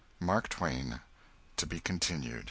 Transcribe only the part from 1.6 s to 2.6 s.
be Continued.